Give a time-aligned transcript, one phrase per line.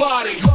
[0.00, 0.49] Body.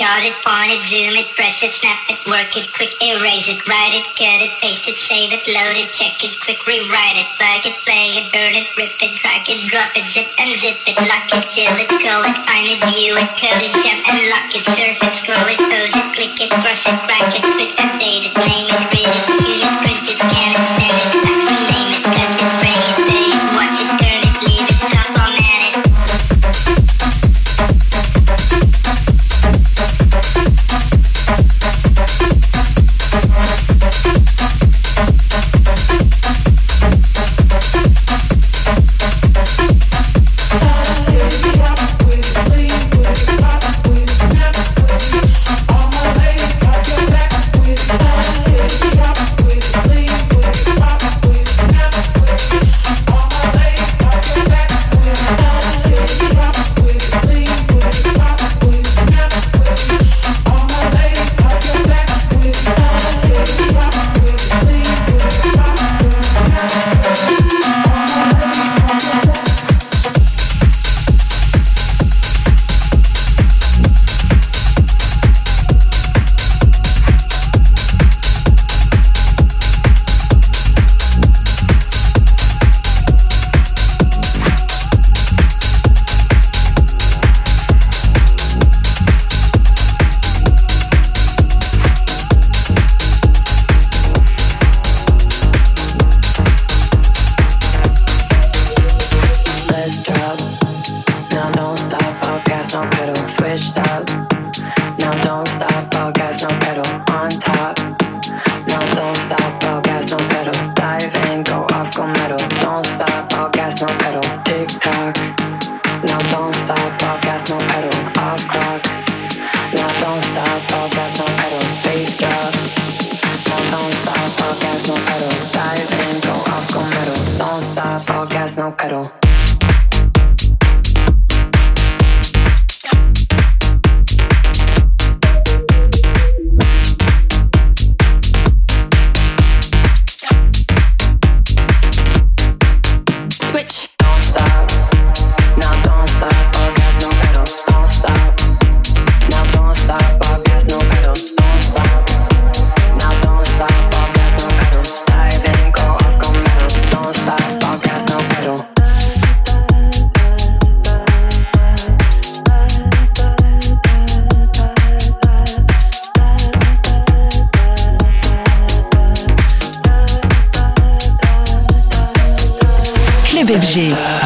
[0.00, 3.60] chart it, point it, zoom it, press it, snap it, work it, quick erase it,
[3.68, 7.28] write it, cut it, paste it, save it, load it, check it, quick rewrite it,
[7.36, 10.80] plug it, play it, burn it, rip it, drag it, drop it, zip and zip
[10.88, 14.24] it, lock it, fill it, call it, find it, view it, code it, jump and
[14.32, 17.76] lock it, surf it, scroll it, pose it, click it, cross it, crack it, switch,
[17.76, 19.49] update it, name it, read it,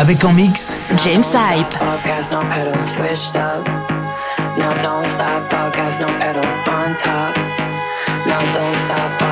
[0.04, 1.72] Avec en mix, James Hype.
[4.58, 7.34] Now don't stop, all no pedal on top.
[8.26, 9.23] Now don't stop,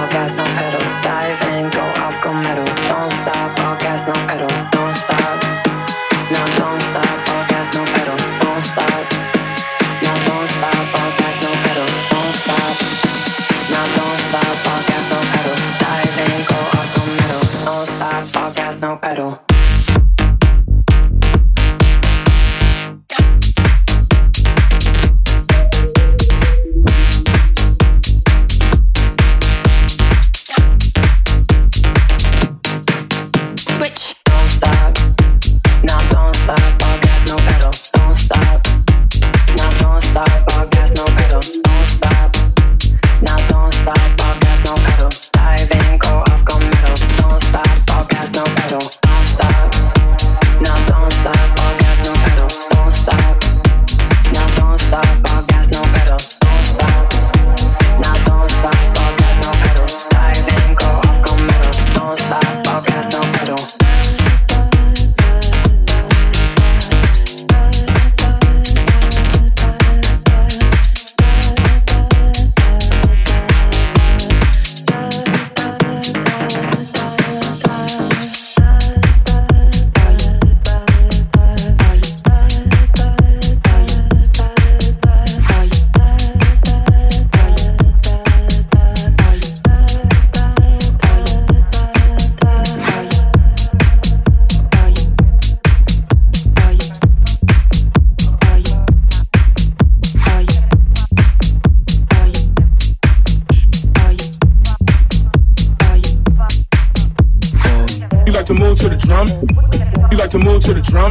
[110.93, 111.11] drum.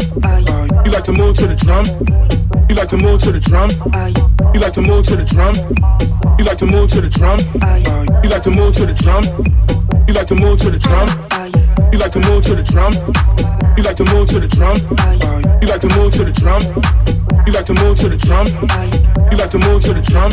[0.85, 1.81] You like to move to the drum.
[2.69, 3.69] You like to move to the drum.
[4.53, 5.57] You like to move to the drum.
[6.37, 7.39] You like to move to the drum.
[8.21, 9.25] You like to move to the drum.
[10.07, 11.09] You like to move to the drum.
[11.91, 12.93] You like to move to the drum.
[13.81, 14.77] You like to move to the drum.
[15.57, 16.61] You like to move to the drum.
[17.41, 18.77] You like to move to the drum.
[19.25, 20.29] You like to move to the drum.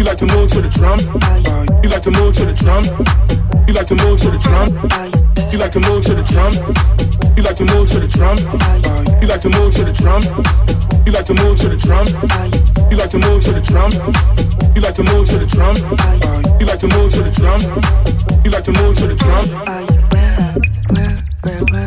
[0.00, 0.96] You like to move to the drum.
[1.84, 2.82] You like to move to the drum.
[3.68, 4.72] You like to move to the drum.
[5.52, 7.13] You like to move to the drum.
[7.36, 8.38] You like to move to the drum.
[9.20, 10.22] You like to move to the drum.
[11.04, 12.06] You like to move to the drum.
[12.90, 13.90] You like to move to the drum.
[14.74, 15.74] You like to move to the drum.
[16.60, 17.60] You like to move to the drum.
[18.44, 19.44] You like to move to the drum.
[20.10, 20.54] Where,
[20.92, 21.83] where, where, where?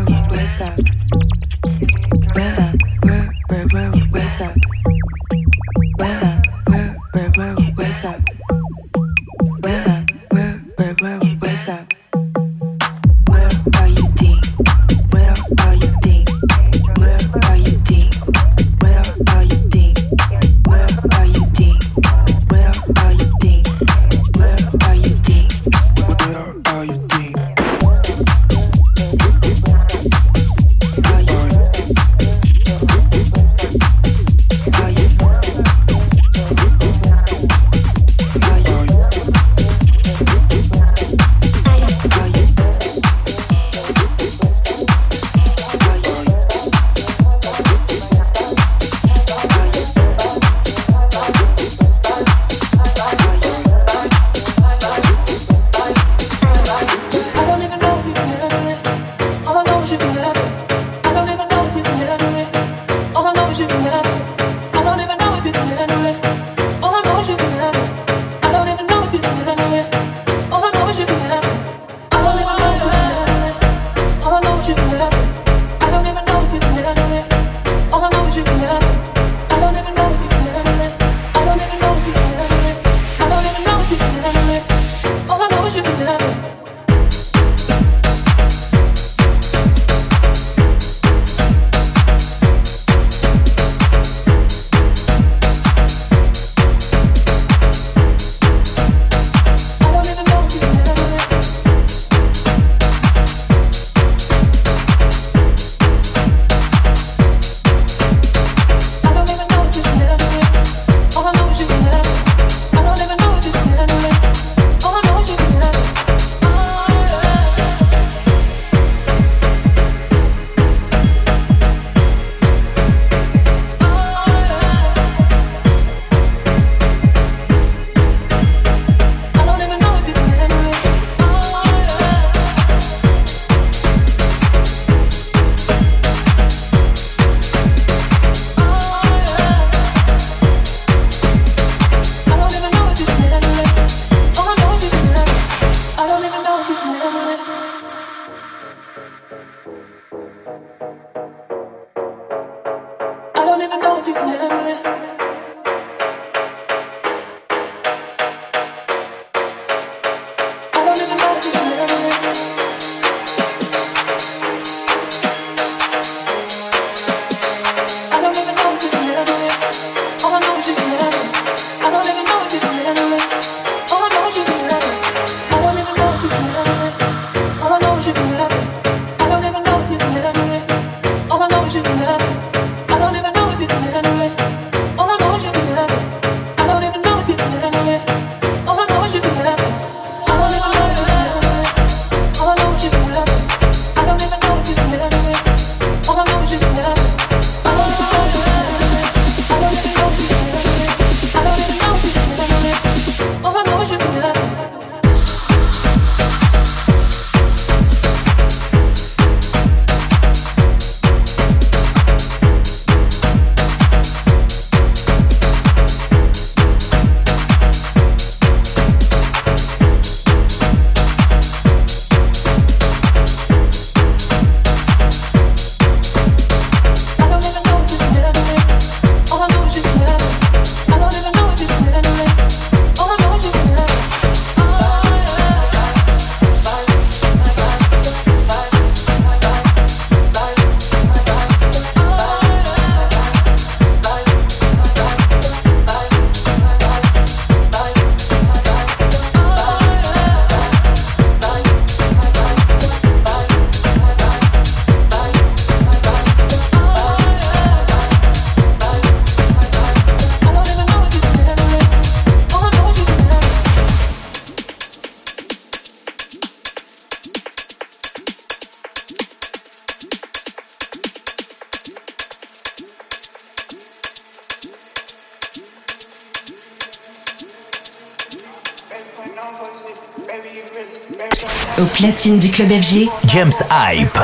[281.80, 284.18] Au platine du club FG, James Hype.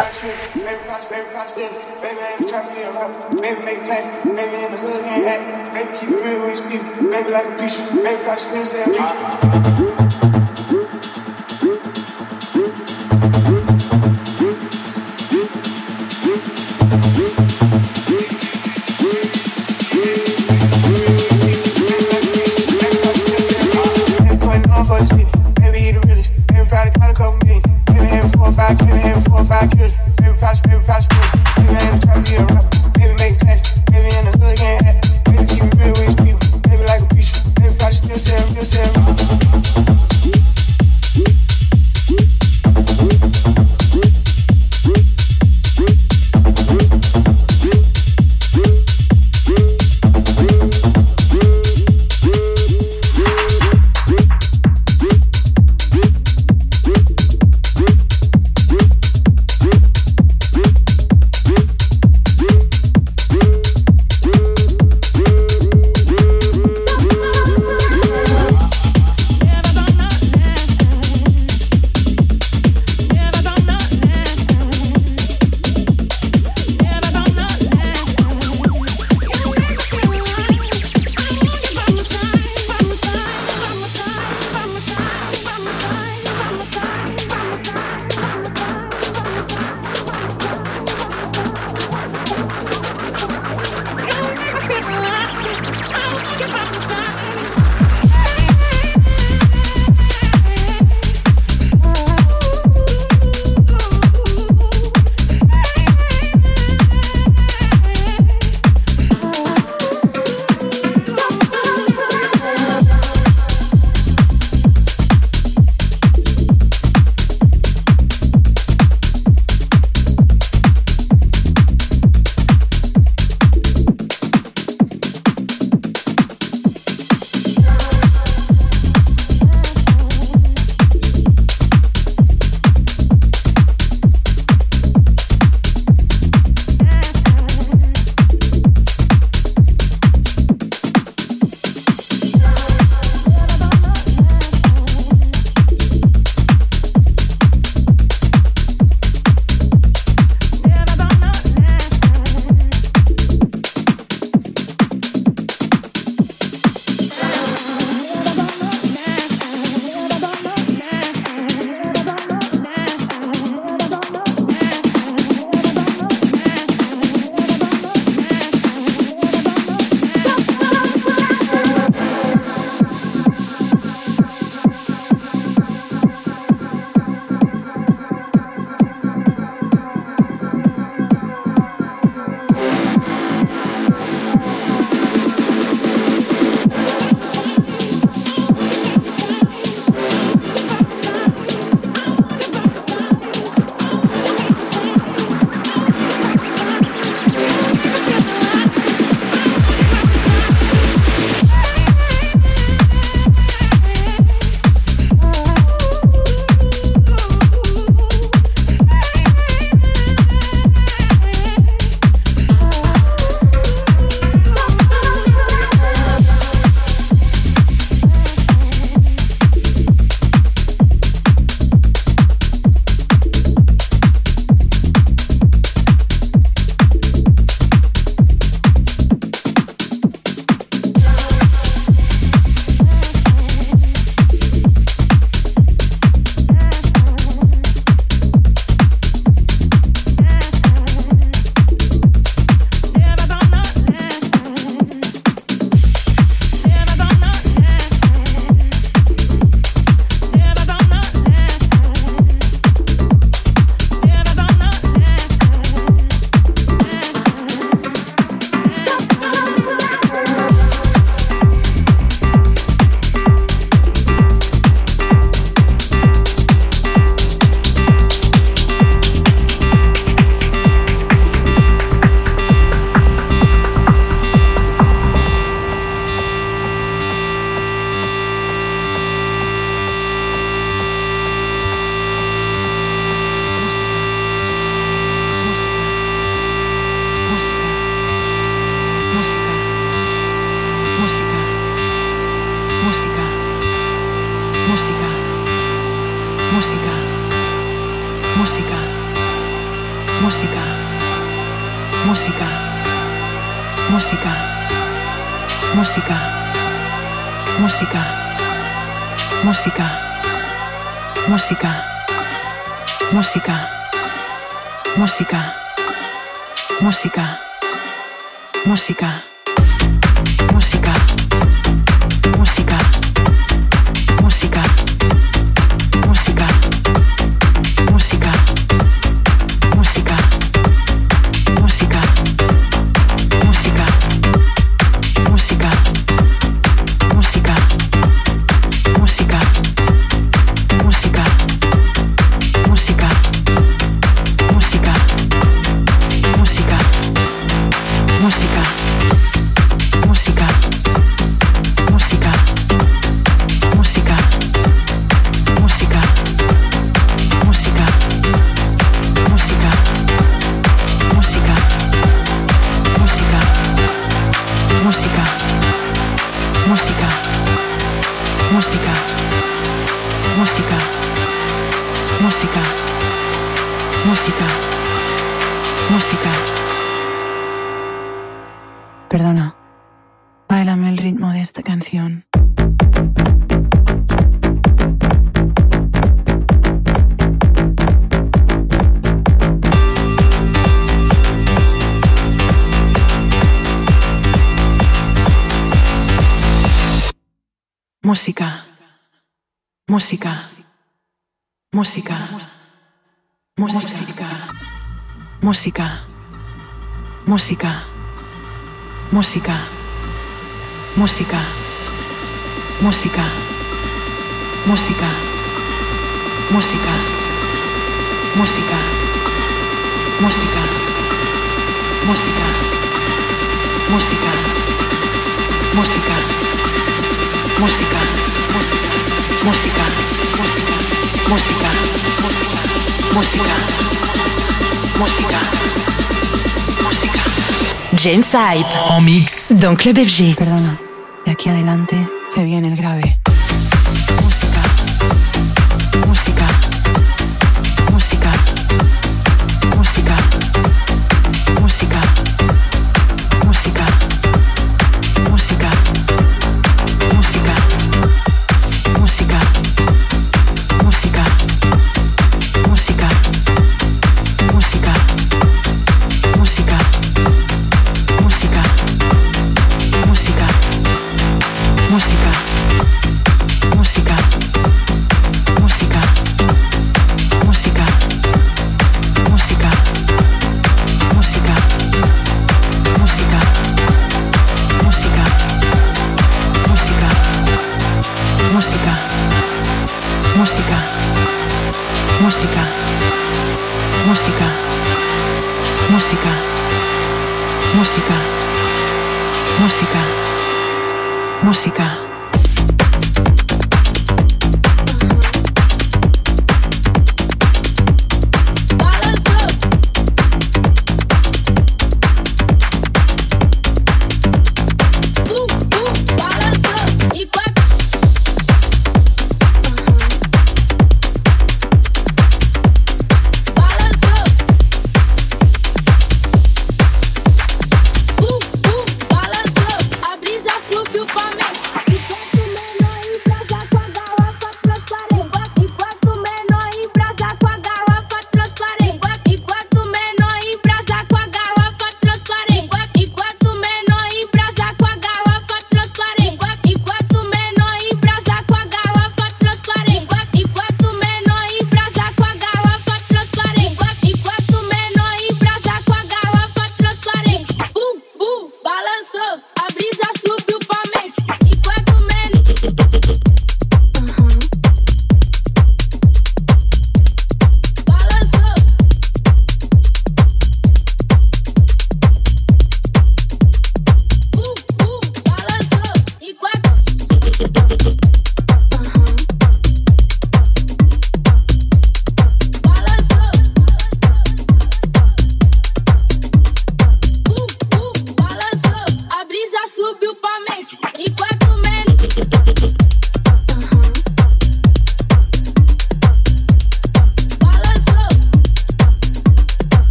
[438.34, 438.66] Saib.
[438.90, 439.54] En mix.
[439.54, 440.34] Don Club FG.
[440.36, 440.80] Perdona.
[441.24, 441.96] De aquí adelante
[442.34, 443.20] se viene el grave.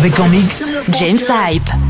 [0.00, 1.89] Avec en mix James Hype.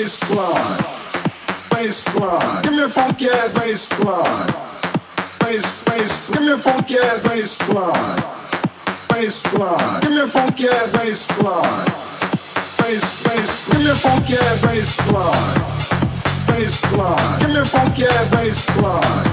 [0.00, 0.78] Baseline.
[1.68, 2.62] Baseline.
[2.62, 4.48] Give me a funky ass baseline.
[5.40, 6.30] Bass, bass.
[6.30, 8.20] Give me a funky ass baseline.
[9.08, 10.00] Baseline.
[10.00, 11.86] Give me a funky ass baseline.
[12.78, 13.68] Bass, bass.
[13.68, 15.60] Give me a funky ass baseline.
[16.48, 17.40] Baseline.
[17.40, 19.26] Give me a funky ass baseline.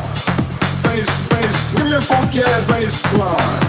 [0.83, 1.75] Bass, bass.
[1.75, 3.63] Give me a funky ass baseline.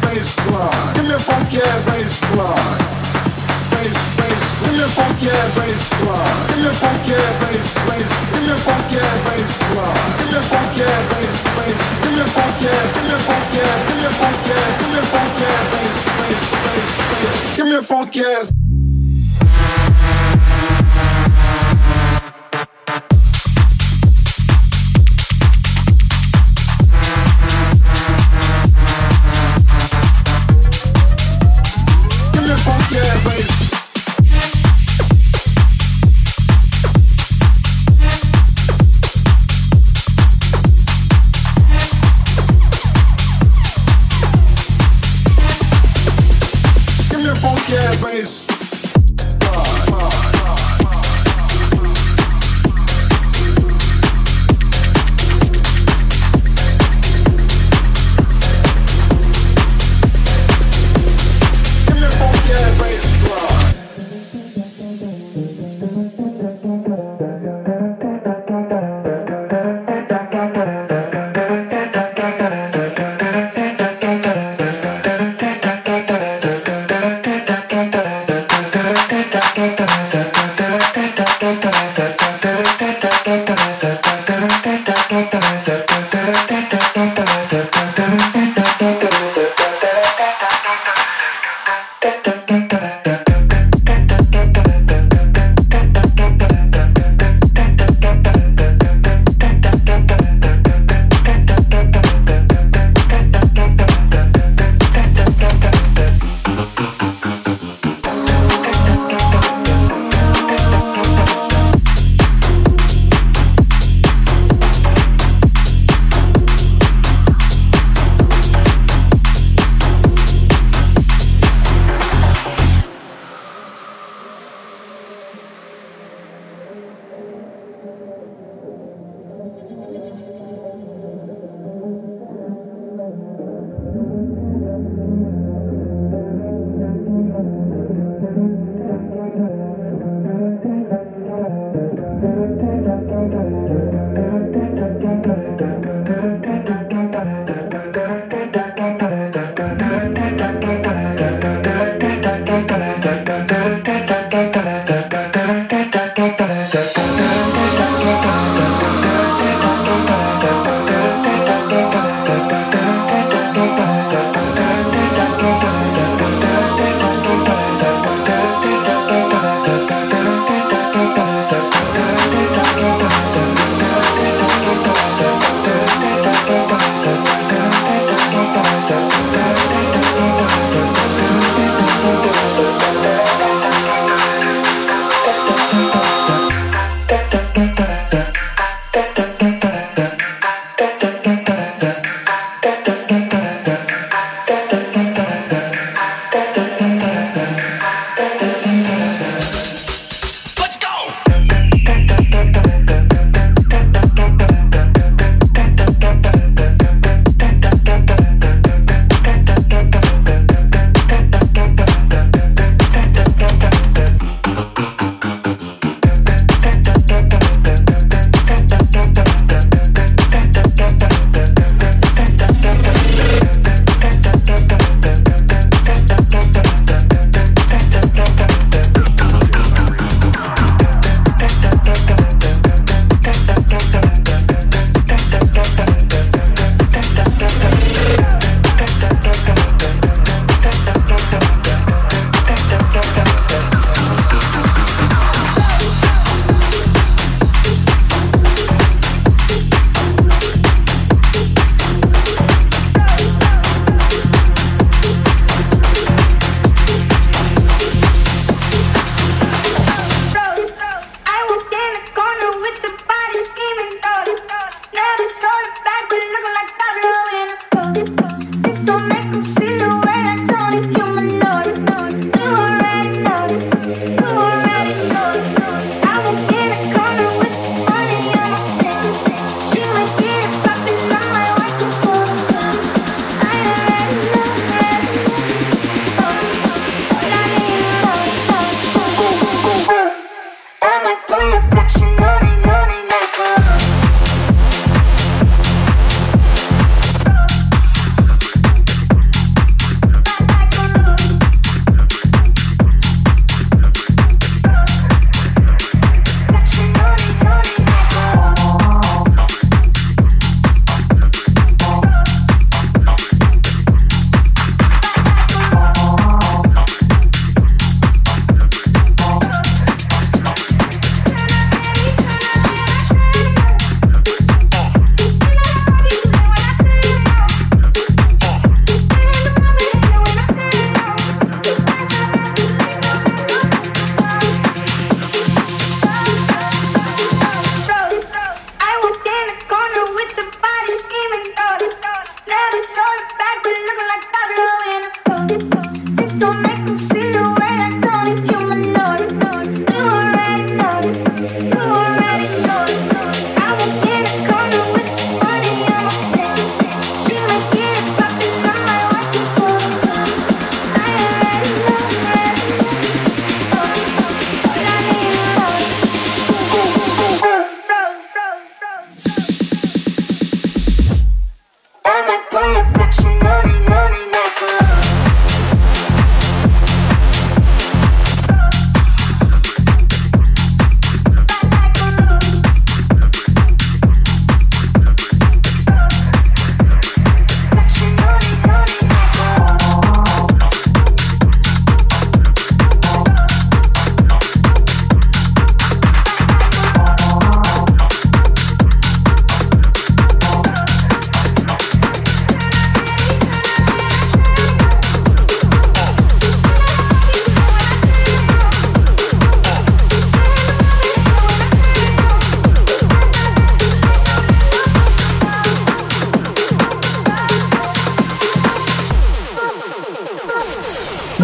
[0.00, 0.94] Baseline.
[0.94, 3.05] Give me a funky ass baseline.
[3.76, 4.56] Bass.
[17.56, 18.65] Give me a funky ass.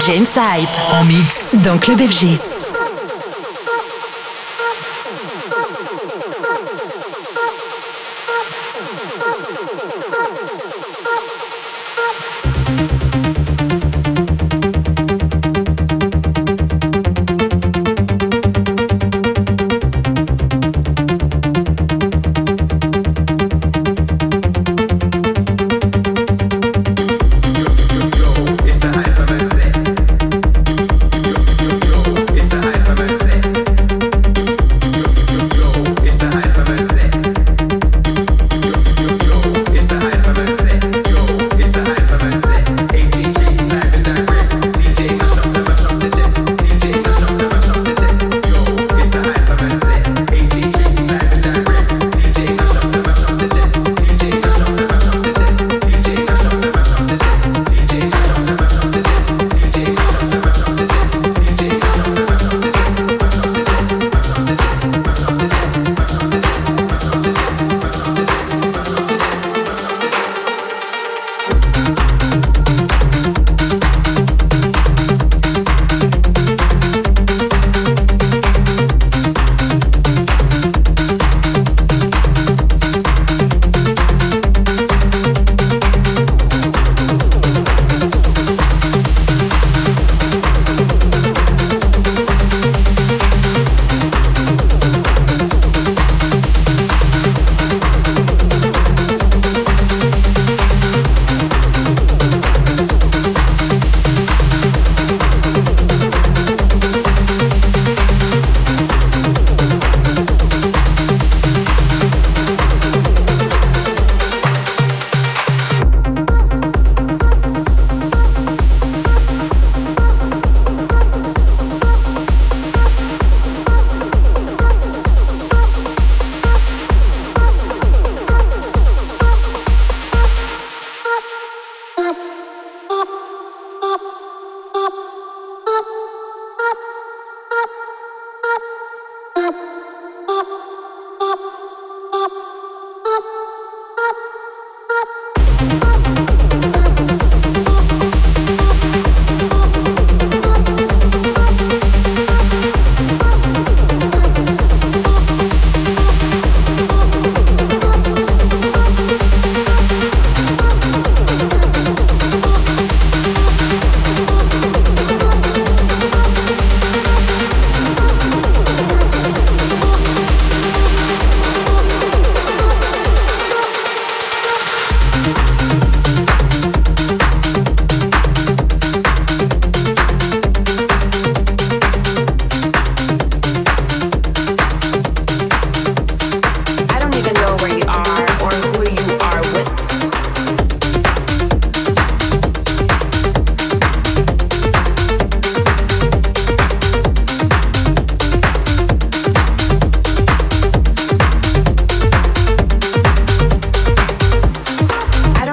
[0.07, 2.62] James Hype en mix dans Club FG.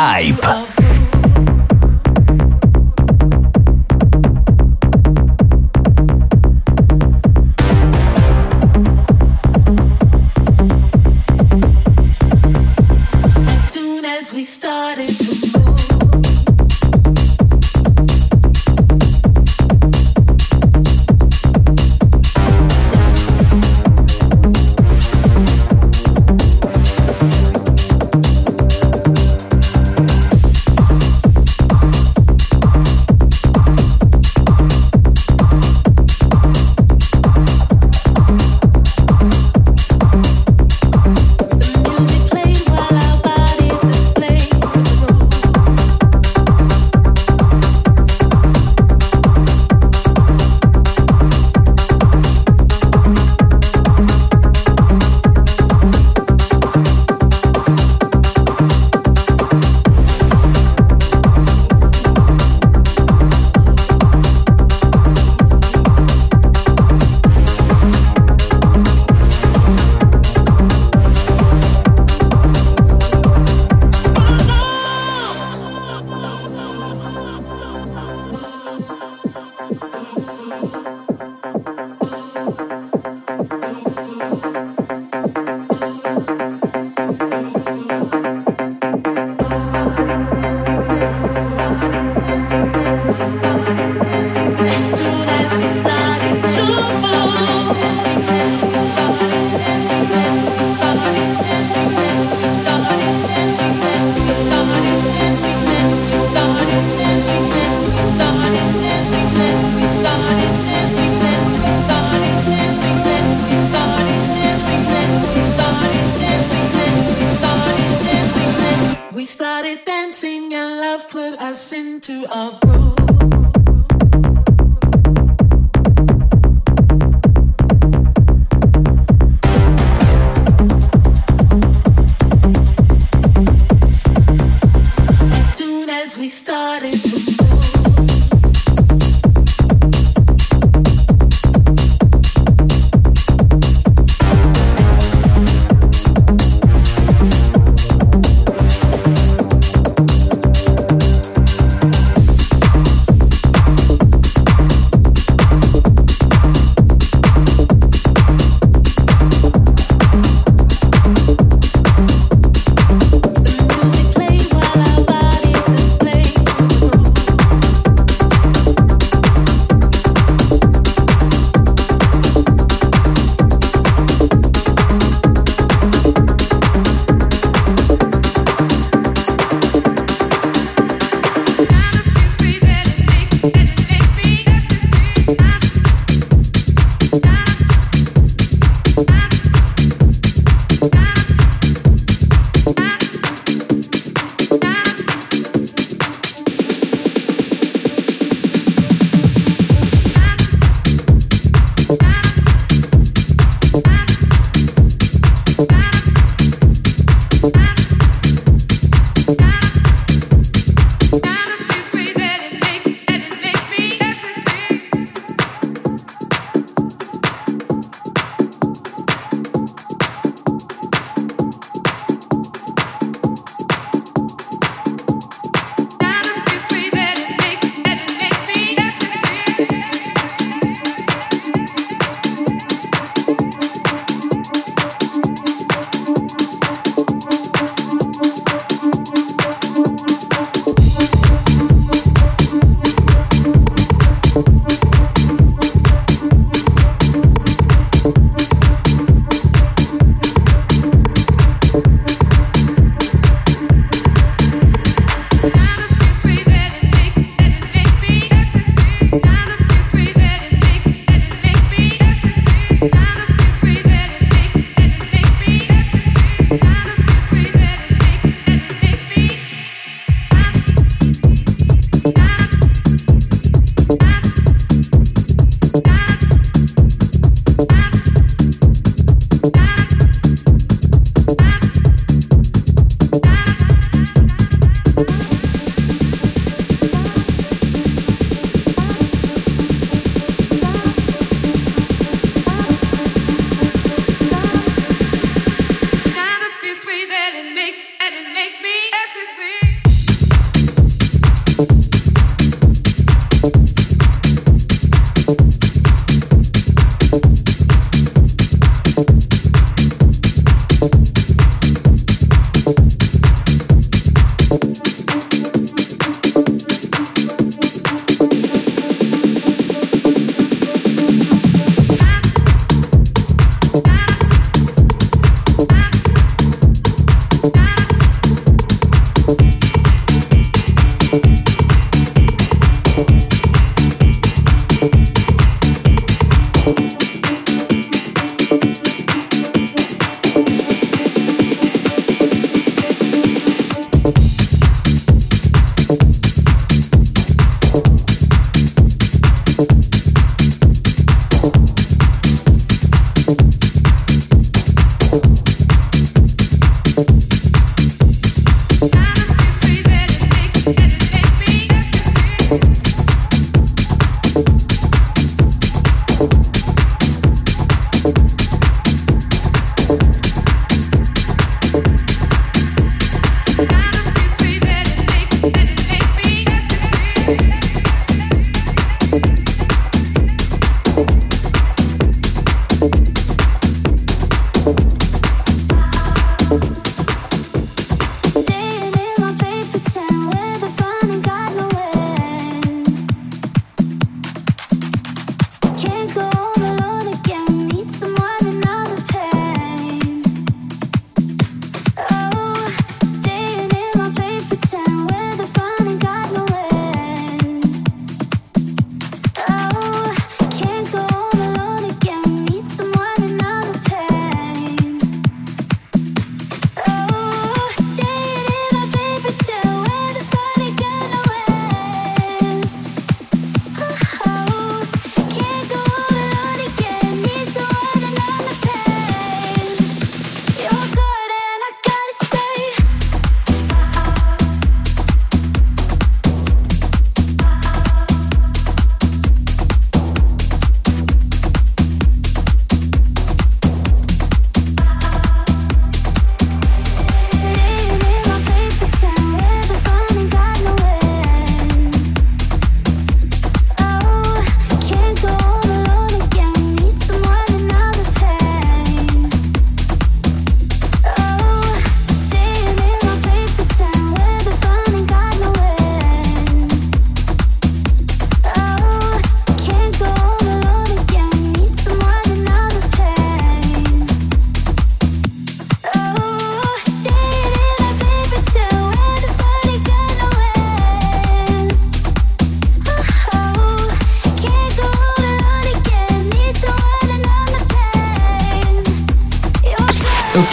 [0.00, 0.69] Hype.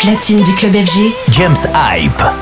[0.08, 2.37] Platine du club FG, James Hype.